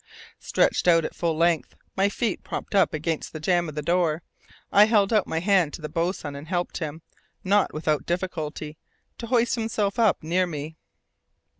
Stretched 0.39 0.87
out 0.87 1.05
at 1.05 1.13
full 1.13 1.37
length, 1.37 1.75
my 1.95 2.09
feet 2.09 2.41
propped 2.43 2.73
up 2.73 2.91
against 2.91 3.33
the 3.33 3.39
jamb 3.39 3.69
of 3.69 3.75
the 3.75 3.83
door, 3.83 4.23
I 4.71 4.85
held 4.85 5.13
out 5.13 5.27
my 5.27 5.37
hand 5.39 5.73
to 5.73 5.81
the 5.83 5.89
boatswain, 5.89 6.35
and 6.35 6.47
helped 6.47 6.79
him, 6.79 7.03
not 7.43 7.71
without 7.71 8.07
difficulty, 8.07 8.79
to 9.19 9.27
hoist 9.27 9.53
himself 9.53 9.99
up 9.99 10.23
near 10.23 10.47
me. 10.47 10.75